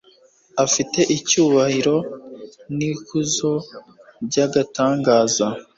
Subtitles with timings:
[0.63, 1.95] afite icyubahiro
[2.77, 3.51] n'ikuzo
[4.25, 5.47] by'agatangaza